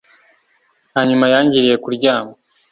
[0.95, 2.33] hanyuma yangiriye kuryama